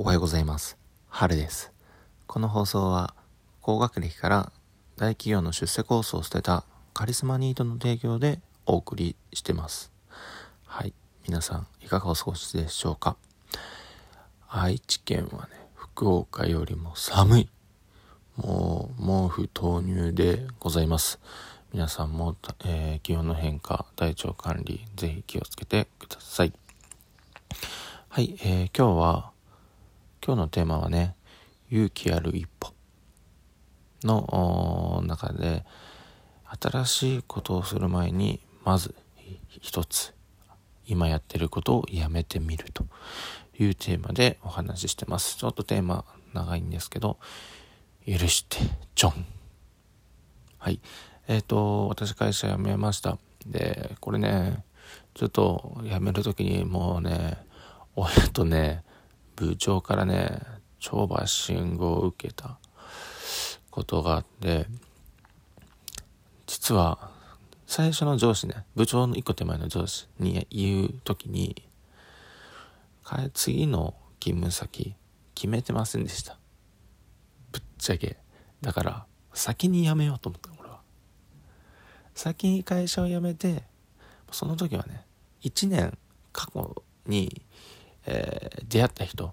[0.00, 0.78] おはようございます。
[1.08, 1.72] 春です。
[2.28, 3.14] この放送は、
[3.60, 4.52] 高学歴から
[4.96, 6.62] 大企業の出世コースを捨てた
[6.94, 9.90] カリスマニートの提供でお送りしてます。
[10.66, 10.94] はい。
[11.26, 13.16] 皆さん、いかがお過ごしでしょうか？
[14.48, 17.48] 愛知県はね、福岡よりも寒い。
[18.36, 21.18] もう、毛布投入でございます。
[21.72, 26.52] 皆さんも、えー気温の変化、体調管理、ぜひ気をつけてください。
[28.10, 29.32] はい、えー今日は、
[30.28, 31.14] 今日のテーマはね、
[31.70, 32.74] 勇気ある一歩
[34.04, 35.64] の中で、
[36.60, 38.94] 新しいことをする前に、まず
[39.62, 40.12] 一つ、
[40.86, 42.84] 今やってることをやめてみると
[43.58, 45.38] いうテーマでお話ししてます。
[45.38, 46.04] ちょっとテーマ
[46.34, 47.16] 長いんですけど、
[48.06, 48.58] 許して、
[48.96, 49.24] ジョン。
[50.58, 50.78] はい。
[51.26, 53.16] えっ、と、私会社辞めました。
[53.46, 54.62] で、これね、
[55.14, 57.38] ちょっと辞めるときにもうね、
[57.96, 58.84] 親とね、
[59.38, 60.40] 部長からね、
[60.80, 62.58] 超バッシングを受けた
[63.70, 64.66] ことがあって、
[66.46, 67.12] 実は、
[67.66, 71.62] 最初の上司ね、部長の一個手前の上司に言うときに、
[73.32, 74.96] 次の勤務先
[75.36, 76.36] 決めてませんでした。
[77.52, 78.16] ぶっちゃけ。
[78.60, 80.80] だから、先に辞めようと思った、俺は。
[82.14, 83.62] 先に会社を辞めて、
[84.32, 85.04] その時はね、
[85.42, 85.96] 1年
[86.32, 87.42] 過去に、
[88.08, 89.32] えー出会った人、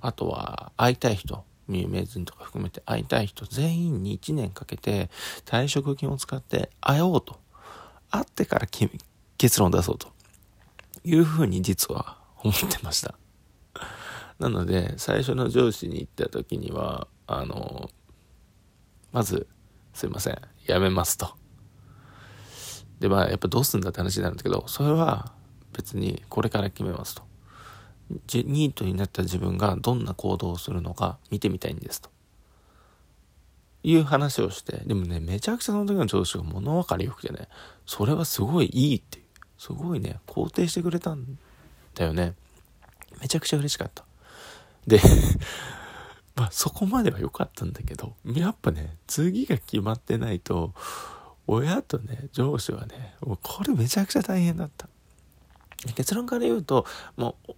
[0.00, 5.10] あとは会いたい人、有名人とか含めて会いたい人全員に1年かけて
[5.44, 7.38] 退職金を使って会おうと。
[8.10, 8.66] 会ってから
[9.38, 10.08] 結論出そうと
[11.04, 13.14] いうふうに実は思ってました。
[14.38, 17.90] なので、最初の上司に行った時には、あの、
[19.12, 19.46] まず、
[19.92, 21.36] すいません、辞めますと。
[22.98, 25.32] で、まあ、やっぱどうすんだって話になるんだけど、それは
[25.72, 27.22] 別にこれから決めますと。
[28.34, 32.10] ニートになった自分がどんな行動をするのか見てみたいんですと。
[33.82, 37.48] いう話をして、でもね、めちゃくちゃその時の上司が物分かりよくてね、
[37.86, 39.24] それはすごいいいっていう、
[39.58, 41.38] すごいね、肯定してくれたん
[41.94, 42.34] だよね。
[43.20, 44.04] めちゃくちゃ嬉しかった。
[44.86, 45.00] で、
[46.36, 50.74] まあそこまでは良かったんだけど、やっぱね、次が決まってないと、
[51.46, 54.88] 親とね、上司はね、もうこれめちゃくちゃ大変だった。
[55.94, 56.84] 結論から言うと、
[57.16, 57.52] もう、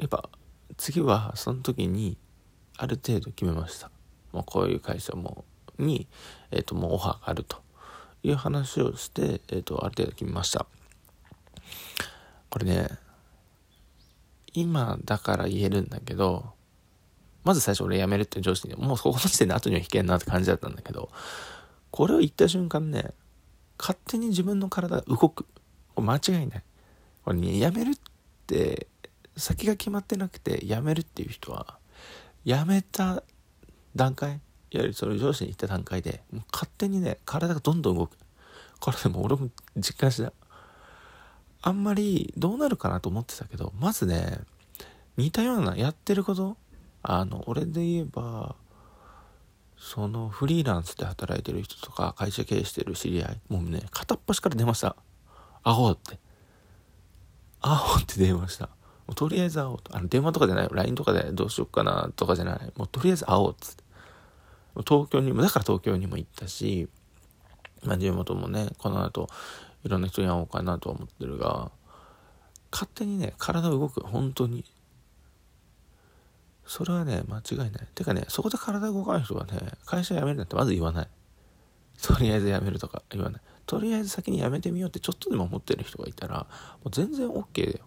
[0.00, 0.30] やっぱ
[0.76, 2.16] 次はその時に
[2.76, 3.90] ある程度決めました。
[4.32, 5.44] もうこういう会社も、
[5.78, 6.08] に、
[6.50, 7.58] えっ、と、もうオファーがあると
[8.22, 10.66] いう話をして、えっ、と、ある程度決めました。
[12.48, 12.88] これね、
[14.54, 16.52] 今だから言えるんだけど、
[17.44, 21.10] まず最初俺辞めるって上司に、もうここの時点で後には引けんなって感じだったんだけど、
[21.90, 23.12] これを言った瞬間ね、
[23.78, 25.46] 勝手に自分の体が動く。
[25.96, 26.64] 間違いない。
[27.24, 28.00] これね、辞めるっ
[28.46, 28.86] て、
[29.36, 31.78] 先が決まってなくて辞めるっていう人は、
[32.44, 33.22] 辞めた
[33.94, 38.16] 段階、いわゆるその上司に行った段階で、勝手にね、体がどんどん動く。
[38.80, 40.32] これでも俺も実感した。
[41.62, 44.40] あんまりどうなるかなと思ってたけど、まずね、
[45.16, 46.56] 似たようなやってること、
[47.02, 48.56] あの、俺で言えば、
[49.76, 54.96] そのフリーランスで働いてる人とか会社経営してる知り合い、もうね、片っ端から出ました。
[55.62, 56.18] 会おうって。
[57.60, 58.70] 会おうって電話した。
[59.10, 59.96] うとりあえず会おうと。
[59.96, 60.70] あの、電話とかじゃないよ。
[60.72, 62.72] LINE とかでどうしよっかなとかじゃない。
[62.76, 63.84] もうとりあえず会おうっつって。
[64.86, 66.88] 東京にも、だから東京にも行ったし、
[67.84, 69.28] まあ地元もね、この後、
[69.84, 71.70] いろんな人に会おうかなと思ってるが、
[72.72, 74.00] 勝手にね、体動く。
[74.00, 74.64] 本当に。
[76.66, 77.70] それはね、間違いない。
[77.94, 79.52] てかね、そこで体動かない人はね、
[79.86, 81.08] 会社辞めるなんてまず言わない。
[82.00, 83.42] とりあえず辞めるとか言わない。
[83.66, 86.46] とりあえず先に辞めてみようってちょっとでも思ってる人がいたら、も
[86.86, 87.84] う全然 OK だよ。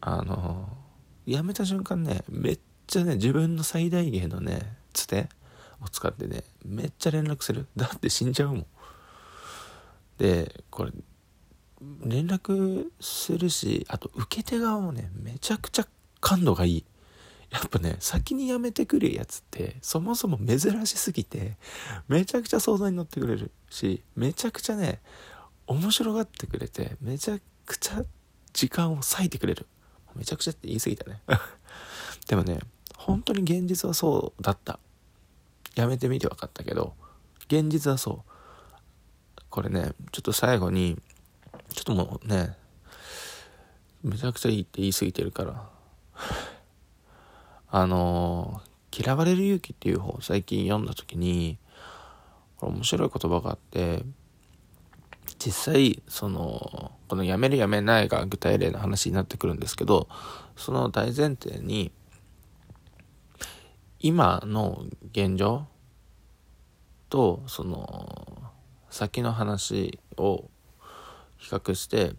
[0.00, 0.68] あの、
[1.26, 5.28] 辞めた瞬間ね、めっちゃね、自分の最大限のね、つて
[5.82, 7.66] を使ってね、めっちゃ連絡する。
[7.76, 8.66] だって死んじゃうもん。
[10.18, 10.92] で、これ、
[12.04, 15.88] 連絡するし、あと受け手側もね、めちゃくちゃ
[16.20, 16.84] 感度がいい。
[17.50, 21.56] やっぱね、先に辞めてくるやつって、そもそも珍しすぎて、
[22.08, 25.00] めちゃくちゃ相談に乗ってくれるし、めちゃくちゃね、
[25.66, 28.04] 面白がってくれて、めちゃくちゃ
[28.52, 29.66] 時間を割いてくれる。
[30.18, 31.22] めちゃくちゃって言い過ぎたね。
[32.28, 32.60] でもね、
[32.96, 34.78] 本当に現実はそうだった。
[35.74, 36.94] 辞めてみて分かったけど、
[37.46, 39.42] 現実はそう。
[39.48, 41.00] これね、ちょっと最後に、
[41.72, 42.56] ちょっともうね、
[44.02, 45.70] めちゃくちゃいいって言い過ぎてるから、
[47.70, 51.58] あのー嫌われる勇気っていう本を最近読んだ時に、
[52.56, 54.02] これ面白い言葉があって、
[55.38, 60.08] 実際、その、この辞める辞めないが具体例の話になってくるんですけど、
[60.56, 61.92] その大前提に、
[64.00, 65.66] 今の現状
[67.08, 68.52] とその
[68.90, 70.44] 先の話を
[71.36, 72.12] 比較して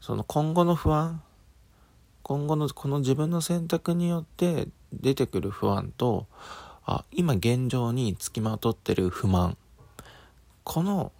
[0.00, 1.22] その今後の不安
[2.22, 6.26] 今後のこの自分の選択によって出てくる不安と
[6.86, 9.56] あ今現状につきまとってる不満。
[10.64, 11.12] この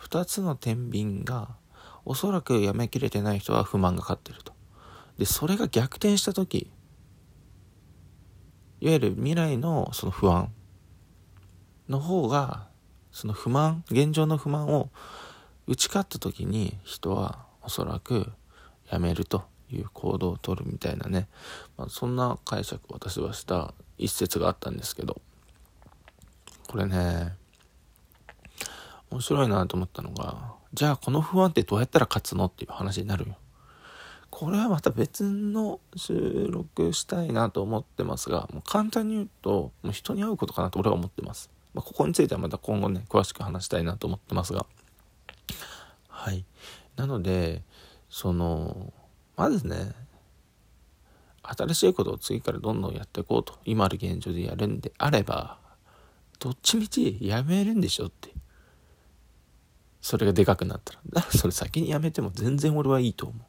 [0.00, 1.56] 2つの天秤が
[2.04, 4.52] おそらくやめきれてない人は不満が勝ってると。
[5.18, 6.70] でそれが逆転した時
[8.80, 10.50] いわゆる未来のその不安
[11.88, 12.68] の方が
[13.12, 14.88] その不満現状の不満を
[15.66, 18.32] 打ち勝った時に人はおそらく
[18.90, 21.28] やめるという行動をとるみたいなね、
[21.76, 25.20] まあ、そんな解釈を私はした一節があったんですけど。
[26.70, 27.36] これね
[29.10, 33.36] 面白いなと思ったのがじゃあこの不安ってどうやったら勝つのっていう話になるよ。
[34.30, 44.66] これはまた別の収録したいなと思ってますがもう簡単に言うともう人に会うことかなと俺は思ってます、まあ、ここについてはまた今後ね詳しく話したいなと思ってますが。
[46.08, 46.44] はい。
[46.94, 47.62] なので
[48.08, 48.92] その
[49.36, 49.94] まずね
[51.42, 55.58] 新しいことを次からどんどんやっていこうと今ある現状でやるんであれば
[56.38, 58.39] どっちみちやめるんでしょって。
[60.00, 63.42] それがでかくなったらだからそれ先にやめても全然俺はいいと思う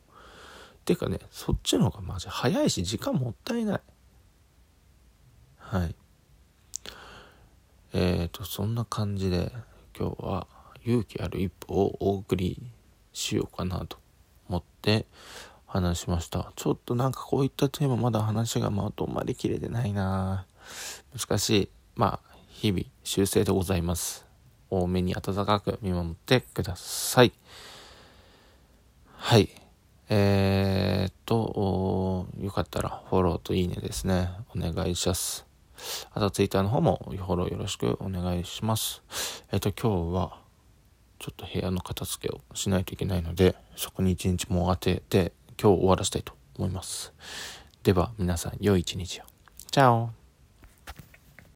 [0.86, 3.82] てかねそっちの方がマジ早いし時間もったいない
[5.58, 5.96] はい
[7.94, 9.52] えーとそんな感じで
[9.98, 10.48] 今日は
[10.86, 12.62] 勇気ある一歩をお送り
[13.14, 13.98] しようかなと
[14.50, 15.06] 思って
[15.68, 16.52] 話しました。
[16.56, 20.46] ちょっとなんかこういったテーマまだ話がまとまりきれてないな
[21.18, 21.70] 難しい。
[21.96, 24.31] まあ、日々修正でございます。
[24.72, 27.32] 多めに温かく見守ってください。
[29.18, 29.50] はい。
[30.10, 34.30] えー、っと、よかったらフォローといいねですね。
[34.56, 35.46] お願いします。
[36.14, 39.04] あとツイッターの方もフォローよろしくお願いします。
[39.52, 40.40] えー、っと、今日は
[41.20, 47.14] ちょっと部屋の片付けをしないといけないので、そこに一日も当てて今日終わらせたいと思います。
[47.84, 49.24] では皆さん良い一日を。
[49.70, 50.21] チャオ